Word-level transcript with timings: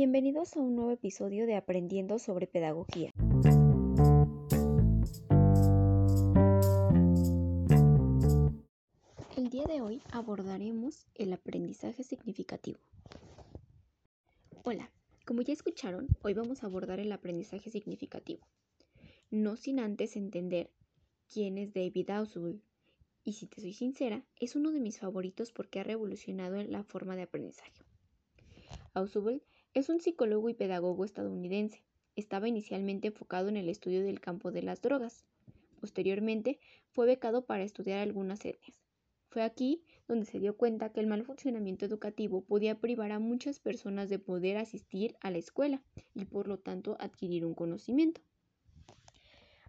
Bienvenidos 0.00 0.56
a 0.56 0.60
un 0.60 0.76
nuevo 0.76 0.92
episodio 0.92 1.44
de 1.44 1.56
Aprendiendo 1.56 2.20
sobre 2.20 2.46
Pedagogía. 2.46 3.10
El 9.36 9.50
día 9.50 9.64
de 9.64 9.80
hoy 9.80 10.00
abordaremos 10.12 11.08
el 11.16 11.32
aprendizaje 11.32 12.04
significativo. 12.04 12.78
Hola, 14.62 14.88
como 15.24 15.42
ya 15.42 15.52
escucharon, 15.52 16.06
hoy 16.22 16.32
vamos 16.32 16.62
a 16.62 16.66
abordar 16.66 17.00
el 17.00 17.10
aprendizaje 17.10 17.68
significativo. 17.68 18.46
No 19.32 19.56
sin 19.56 19.80
antes 19.80 20.14
entender 20.14 20.70
quién 21.28 21.58
es 21.58 21.74
David 21.74 22.10
Ausubel. 22.10 22.62
Y 23.24 23.32
si 23.32 23.48
te 23.48 23.60
soy 23.60 23.72
sincera, 23.72 24.22
es 24.38 24.54
uno 24.54 24.70
de 24.70 24.78
mis 24.78 25.00
favoritos 25.00 25.50
porque 25.50 25.80
ha 25.80 25.82
revolucionado 25.82 26.62
la 26.62 26.84
forma 26.84 27.16
de 27.16 27.22
aprendizaje. 27.22 27.72
Ausubel 28.94 29.42
es 29.78 29.88
un 29.88 30.00
psicólogo 30.00 30.48
y 30.48 30.54
pedagogo 30.54 31.04
estadounidense. 31.04 31.84
Estaba 32.16 32.48
inicialmente 32.48 33.08
enfocado 33.08 33.48
en 33.48 33.56
el 33.56 33.68
estudio 33.68 34.02
del 34.02 34.20
campo 34.20 34.50
de 34.50 34.62
las 34.62 34.82
drogas. 34.82 35.24
Posteriormente, 35.80 36.58
fue 36.90 37.06
becado 37.06 37.46
para 37.46 37.62
estudiar 37.62 38.00
algunas 38.00 38.44
etnias. 38.44 38.76
Fue 39.28 39.42
aquí 39.42 39.84
donde 40.08 40.26
se 40.26 40.40
dio 40.40 40.56
cuenta 40.56 40.90
que 40.90 41.00
el 41.00 41.06
mal 41.06 41.22
funcionamiento 41.22 41.84
educativo 41.84 42.40
podía 42.40 42.80
privar 42.80 43.12
a 43.12 43.20
muchas 43.20 43.60
personas 43.60 44.08
de 44.08 44.18
poder 44.18 44.56
asistir 44.56 45.16
a 45.20 45.30
la 45.30 45.38
escuela 45.38 45.82
y 46.14 46.24
por 46.24 46.48
lo 46.48 46.58
tanto 46.58 46.96
adquirir 46.98 47.44
un 47.44 47.54
conocimiento. 47.54 48.20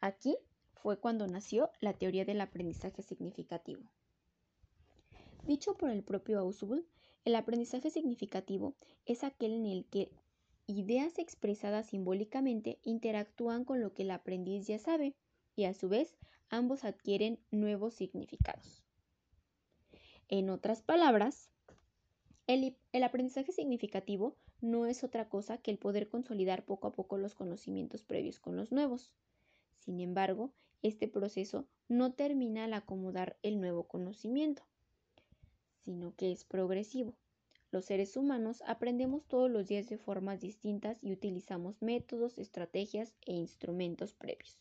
Aquí 0.00 0.36
fue 0.76 0.98
cuando 0.98 1.26
nació 1.26 1.70
la 1.80 1.92
teoría 1.92 2.24
del 2.24 2.40
aprendizaje 2.40 3.02
significativo. 3.02 3.82
Dicho 5.44 5.76
por 5.76 5.90
el 5.90 6.02
propio 6.02 6.38
Ausubel, 6.38 6.86
el 7.24 7.34
aprendizaje 7.34 7.90
significativo 7.90 8.74
es 9.06 9.24
aquel 9.24 9.52
en 9.52 9.66
el 9.66 9.84
que 9.86 10.10
ideas 10.66 11.18
expresadas 11.18 11.86
simbólicamente 11.86 12.78
interactúan 12.82 13.64
con 13.64 13.80
lo 13.80 13.92
que 13.92 14.02
el 14.02 14.10
aprendiz 14.10 14.66
ya 14.66 14.78
sabe 14.78 15.14
y 15.56 15.64
a 15.64 15.74
su 15.74 15.88
vez 15.88 16.16
ambos 16.48 16.84
adquieren 16.84 17.38
nuevos 17.50 17.94
significados. 17.94 18.82
En 20.28 20.48
otras 20.48 20.82
palabras, 20.82 21.50
el, 22.46 22.76
aprendizaje 23.02 23.52
significativo 23.52 24.36
no 24.60 24.86
es 24.86 25.04
otra 25.04 25.28
cosa 25.28 25.58
que 25.58 25.70
el 25.70 25.78
poder 25.78 26.08
consolidar 26.08 26.64
poco 26.64 26.88
a 26.88 26.92
poco 26.92 27.18
los 27.18 27.34
conocimientos 27.34 28.02
previos 28.02 28.38
con 28.38 28.56
los 28.56 28.72
nuevos. 28.72 29.12
Sin 29.78 30.00
embargo, 30.00 30.52
este 30.82 31.08
proceso 31.08 31.66
no 31.88 32.12
termina 32.12 32.64
al 32.64 32.74
acomodar 32.74 33.36
el 33.42 33.60
nuevo 33.60 33.84
conocimiento 33.88 34.62
sino 35.84 36.14
que 36.14 36.32
es 36.32 36.44
progresivo. 36.44 37.14
Los 37.72 37.84
seres 37.84 38.16
humanos 38.16 38.62
aprendemos 38.66 39.24
todos 39.26 39.50
los 39.50 39.68
días 39.68 39.88
de 39.88 39.96
formas 39.96 40.40
distintas 40.40 41.02
y 41.02 41.12
utilizamos 41.12 41.80
métodos, 41.82 42.36
estrategias 42.38 43.14
e 43.26 43.32
instrumentos 43.32 44.12
previos. 44.12 44.58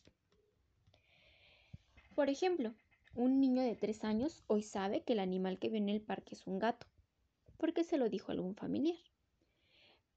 Por 2.13 2.29
ejemplo, 2.29 2.73
un 3.15 3.39
niño 3.39 3.63
de 3.63 3.75
3 3.75 4.03
años 4.03 4.43
hoy 4.47 4.61
sabe 4.61 5.01
que 5.01 5.13
el 5.13 5.19
animal 5.19 5.57
que 5.57 5.69
vio 5.69 5.77
en 5.77 5.89
el 5.89 6.01
parque 6.01 6.35
es 6.35 6.45
un 6.45 6.59
gato, 6.59 6.85
porque 7.57 7.83
se 7.83 7.97
lo 7.97 8.09
dijo 8.09 8.31
algún 8.31 8.55
familiar. 8.55 8.99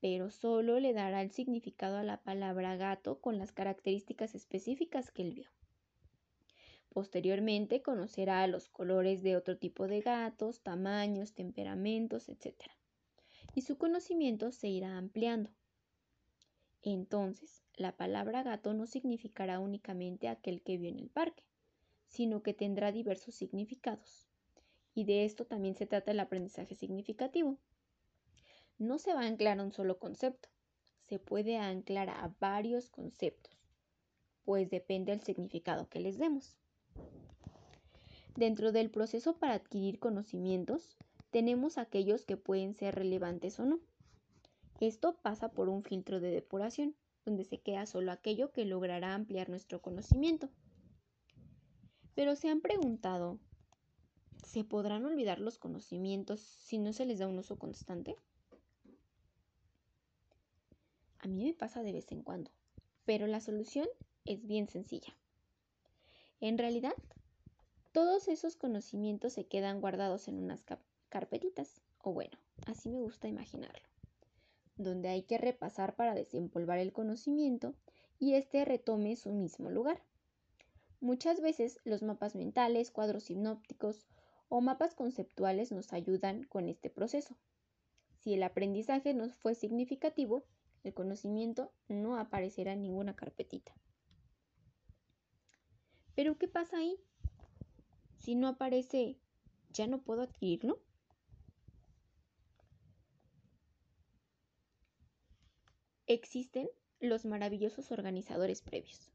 Pero 0.00 0.30
solo 0.30 0.78
le 0.78 0.92
dará 0.92 1.23
el 1.23 1.30
significado 1.30 1.97
a 1.97 2.03
la 2.03 2.23
palabra 2.23 2.77
gato 2.77 3.20
con 3.20 3.39
las 3.39 3.53
características 3.53 4.34
específicas 4.34 5.11
que 5.11 5.23
él 5.23 5.33
vio. 5.33 5.48
Posteriormente 6.92 7.80
conocerá 7.80 8.46
los 8.46 8.68
colores 8.68 9.22
de 9.22 9.34
otro 9.34 9.56
tipo 9.56 9.86
de 9.86 10.02
gatos, 10.02 10.60
tamaños, 10.60 11.32
temperamentos, 11.32 12.28
etc. 12.28 12.54
Y 13.54 13.62
su 13.62 13.78
conocimiento 13.78 14.52
se 14.52 14.68
irá 14.68 14.98
ampliando. 14.98 15.50
Entonces, 16.82 17.62
la 17.76 17.96
palabra 17.96 18.42
gato 18.42 18.74
no 18.74 18.86
significará 18.86 19.58
únicamente 19.58 20.28
aquel 20.28 20.60
que 20.60 20.76
vio 20.76 20.90
en 20.90 20.98
el 20.98 21.08
parque, 21.08 21.44
sino 22.08 22.42
que 22.42 22.52
tendrá 22.52 22.92
diversos 22.92 23.34
significados. 23.34 24.28
Y 24.94 25.05
de 25.05 25.24
esto 25.24 25.46
también 25.46 25.74
se 25.77 25.86
trata 25.86 26.11
el 26.11 26.20
aprendizaje 26.20 26.74
significativo. 26.74 27.58
No 28.77 28.98
se 28.98 29.14
va 29.14 29.22
a 29.22 29.27
anclar 29.28 29.61
a 29.61 29.62
un 29.62 29.72
solo 29.72 29.98
concepto, 29.98 30.50
se 31.00 31.18
puede 31.18 31.56
anclar 31.56 32.11
a 32.11 32.34
varios 32.38 32.90
conceptos, 32.90 33.56
pues 34.44 34.68
depende 34.68 35.12
del 35.12 35.22
significado 35.22 35.88
que 35.88 36.00
les 36.00 36.18
demos. 36.18 36.58
Dentro 38.36 38.72
del 38.72 38.90
proceso 38.90 39.36
para 39.36 39.54
adquirir 39.54 39.98
conocimientos, 39.98 40.96
tenemos 41.30 41.76
aquellos 41.76 42.24
que 42.24 42.36
pueden 42.36 42.74
ser 42.74 42.94
relevantes 42.94 43.60
o 43.60 43.66
no. 43.66 43.80
Esto 44.80 45.16
pasa 45.22 45.50
por 45.52 45.68
un 45.68 45.82
filtro 45.82 46.18
de 46.18 46.30
depuración, 46.30 46.96
donde 47.24 47.44
se 47.44 47.58
queda 47.58 47.86
solo 47.86 48.10
aquello 48.10 48.50
que 48.50 48.64
logrará 48.64 49.14
ampliar 49.14 49.48
nuestro 49.48 49.80
conocimiento. 49.80 50.48
Pero 52.14 52.34
se 52.34 52.48
han 52.48 52.60
preguntado, 52.60 53.38
¿se 54.44 54.64
podrán 54.64 55.04
olvidar 55.04 55.38
los 55.38 55.58
conocimientos 55.58 56.40
si 56.40 56.78
no 56.78 56.92
se 56.92 57.06
les 57.06 57.18
da 57.18 57.28
un 57.28 57.38
uso 57.38 57.58
constante? 57.58 58.16
A 61.18 61.28
mí 61.28 61.44
me 61.44 61.54
pasa 61.54 61.82
de 61.82 61.92
vez 61.92 62.10
en 62.10 62.22
cuando, 62.22 62.50
pero 63.04 63.26
la 63.26 63.40
solución 63.40 63.86
es 64.24 64.46
bien 64.46 64.68
sencilla. 64.68 65.16
En 66.40 66.58
realidad, 66.58 66.94
todos 67.92 68.29
esos 68.29 68.57
conocimientos 68.57 69.35
se 69.35 69.45
quedan 69.45 69.80
guardados 69.80 70.27
en 70.27 70.39
unas 70.39 70.64
carpetitas, 71.11 71.83
o 72.03 72.13
bueno, 72.13 72.39
así 72.67 72.89
me 72.89 72.98
gusta 72.98 73.29
imaginarlo, 73.29 73.86
donde 74.77 75.11
hay 75.11 75.23
que 75.23 75.39
repasar 75.39 75.95
para 75.95 76.14
desempolvar 76.14 76.79
el 76.79 76.92
conocimiento 76.92 77.75
y 78.19 78.35
éste 78.35 78.64
retome 78.64 79.17
su 79.17 79.30
mismo 79.30 79.70
lugar. 79.70 80.03
Muchas 81.01 81.41
veces 81.41 81.80
los 81.85 82.03
mapas 82.03 82.35
mentales, 82.35 82.91
cuadros 82.91 83.25
sinópticos 83.25 84.07
o 84.48 84.61
mapas 84.61 84.95
conceptuales 84.95 85.73
nos 85.73 85.92
ayudan 85.92 86.45
con 86.45 86.69
este 86.69 86.91
proceso. 86.91 87.36
Si 88.20 88.35
el 88.35 88.42
aprendizaje 88.42 89.13
no 89.13 89.29
fue 89.30 89.55
significativo, 89.55 90.45
el 90.85 90.95
conocimiento 90.95 91.73
no 91.89 92.17
aparecerá 92.17 92.73
en 92.73 92.83
ninguna 92.83 93.17
carpetita. 93.17 93.73
Pero 96.14 96.39
¿qué 96.39 96.48
pasa 96.48 96.79
ahí? 96.79 96.98
Si 98.22 98.36
no 98.36 98.46
aparece, 98.46 99.18
¿ya 99.70 99.88
no 99.88 100.00
puedo 100.00 100.22
adquirirlo? 100.22 100.80
Existen 106.06 106.70
los 107.00 107.24
maravillosos 107.24 107.90
organizadores 107.90 108.62
previos, 108.62 109.11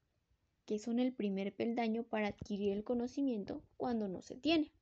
que 0.66 0.78
son 0.78 1.00
el 1.00 1.14
primer 1.14 1.56
peldaño 1.56 2.04
para 2.04 2.28
adquirir 2.28 2.74
el 2.74 2.84
conocimiento 2.84 3.64
cuando 3.78 4.10
no 4.10 4.22
se 4.22 4.36
tiene. 4.36 4.74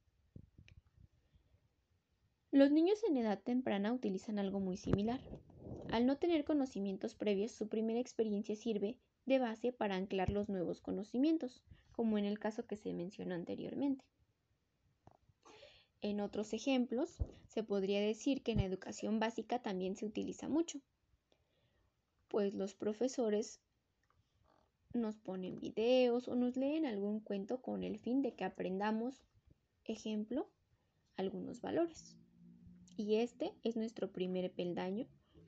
Los 2.50 2.72
niños 2.72 3.04
en 3.08 3.18
edad 3.18 3.44
temprana 3.44 3.94
utilizan 3.94 4.40
algo 4.40 4.60
muy 4.60 4.78
similar. 4.78 5.22
Al 5.88 6.08
no 6.08 6.18
tener 6.18 6.46
conocimientos 6.46 7.14
previos, 7.14 7.52
su 7.52 7.70
primera 7.70 8.00
experiencia 8.00 8.56
sirve 8.56 8.98
de 9.26 9.40
base 9.40 9.72
para 9.72 9.96
anclar 9.96 10.30
los 10.30 10.50
nuevos 10.50 10.82
conocimientos, 10.82 11.64
como 11.92 12.18
en 12.18 12.26
el 12.26 12.40
caso 12.40 12.66
que 12.66 12.78
se 12.78 12.94
mencionó 12.94 13.36
anteriormente. 13.36 14.06
En 16.02 16.22
otros 16.22 16.54
ejemplos, 16.54 17.18
se 17.48 17.64
podría 17.64 18.00
decir 18.00 18.44
que 18.44 18.52
en 18.52 18.60
la 18.60 18.66
educación 18.66 19.20
básica 19.20 19.62
también 19.62 19.96
se 19.96 20.06
utiliza 20.06 20.48
mucho, 20.48 20.80
pues 22.28 22.54
los 22.54 22.76
profesores 22.76 23.60
nos 24.94 25.18
ponen 25.18 25.60
videos 25.60 26.28
o 26.28 26.36
nos 26.36 26.56
leen 26.56 26.86
algún 26.86 27.20
cuento 27.20 27.62
con 27.62 27.84
el 27.84 28.00
fin 28.00 28.22
de 28.22 28.34
que 28.34 28.44
aprendamos, 28.44 29.24
ejemplo, 29.84 30.50
algunos 31.18 31.62
valores. 31.62 32.16
Y 32.98 33.16
este 33.16 33.54
es 33.64 33.76
nuestro 33.76 34.12
primer 34.12 34.52
peldaño 34.52 35.08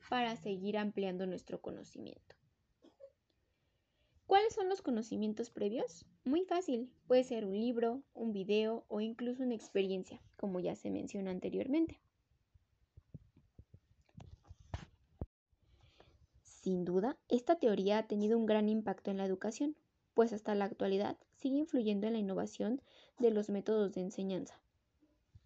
para 0.09 0.35
seguir 0.35 0.77
ampliando 0.77 1.25
nuestro 1.27 1.61
conocimiento. 1.61 2.35
¿Cuáles 4.27 4.53
son 4.53 4.67
los 4.67 4.81
conocimientos 4.81 5.49
previos? 5.49 6.05
Muy 6.25 6.43
fácil, 6.43 6.91
puede 7.07 7.23
ser 7.23 7.45
un 7.45 7.57
libro, 7.57 8.03
un 8.13 8.33
video 8.33 8.83
o 8.89 8.99
incluso 8.99 9.41
una 9.41 9.55
experiencia, 9.55 10.21
como 10.35 10.59
ya 10.59 10.75
se 10.75 10.91
mencionó 10.91 11.31
anteriormente. 11.31 11.97
Sin 16.43 16.83
duda, 16.83 17.15
esta 17.29 17.55
teoría 17.55 17.99
ha 17.99 18.07
tenido 18.07 18.37
un 18.37 18.45
gran 18.45 18.67
impacto 18.67 19.11
en 19.11 19.17
la 19.17 19.25
educación, 19.25 19.77
pues 20.13 20.33
hasta 20.33 20.55
la 20.55 20.65
actualidad 20.65 21.15
sigue 21.37 21.55
influyendo 21.55 22.07
en 22.07 22.13
la 22.13 22.19
innovación 22.19 22.81
de 23.19 23.31
los 23.31 23.49
métodos 23.49 23.93
de 23.93 24.01
enseñanza. 24.01 24.59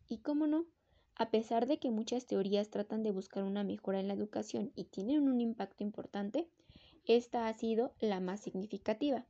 Y 0.08 0.18
cómo 0.18 0.48
no, 0.48 0.66
a 1.14 1.30
pesar 1.30 1.68
de 1.68 1.78
que 1.78 1.92
muchas 1.92 2.26
teorías 2.26 2.72
tratan 2.72 3.04
de 3.04 3.12
buscar 3.12 3.44
una 3.44 3.64
mejora 3.64 4.00
en 4.00 4.08
la 4.08 4.16
educación 4.16 4.72
y 4.76 4.86
tienen 4.86 5.30
un 5.30 5.40
impacto 5.40 5.84
importante, 5.84 6.48
esta 7.06 7.48
ha 7.48 7.54
sido 7.54 7.94
la 8.00 8.20
más 8.20 8.42
significativa, 8.42 9.26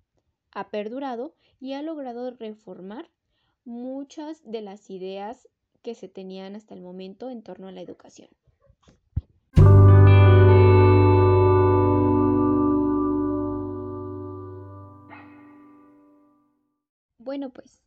ha 0.52 0.70
perdurado 0.70 1.34
y 1.60 1.74
ha 1.74 1.82
logrado 1.82 2.32
reformar 2.32 3.10
muchas 3.64 4.42
de 4.44 4.62
las 4.62 4.90
ideas 4.90 5.48
que 5.82 5.96
se 5.96 6.10
tenían 6.10 6.56
hasta 6.56 6.74
el 6.74 6.82
momento 6.82 7.30
en 7.30 7.42
torno 7.44 7.68
a 7.68 7.72
la 7.72 7.82
educación. 7.82 8.30
Bueno, 17.18 17.52
pues 17.52 17.82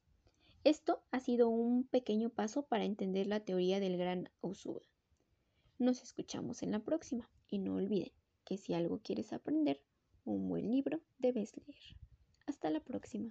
esto 0.64 1.02
ha 1.10 1.20
sido 1.20 1.48
un 1.50 1.84
pequeño 1.84 2.30
paso 2.30 2.62
para 2.62 2.84
entender 2.84 3.26
la 3.26 3.40
teoría 3.40 3.80
del 3.80 3.98
gran 3.98 4.30
Usura. 4.40 4.86
Nos 5.78 6.02
escuchamos 6.02 6.62
en 6.62 6.70
la 6.70 6.78
próxima 6.78 7.28
y 7.48 7.58
no 7.58 7.74
olviden 7.74 8.12
que 8.44 8.58
si 8.58 8.74
algo 8.74 9.00
quieres 9.02 9.32
aprender, 9.32 9.82
un 10.24 10.48
buen 10.48 10.70
libro 10.70 11.00
debes 11.18 11.56
leer. 11.56 11.96
Hasta 12.46 12.70
la 12.70 12.80
próxima. 12.80 13.30